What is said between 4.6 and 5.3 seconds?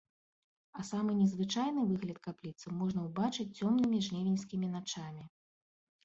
начамі.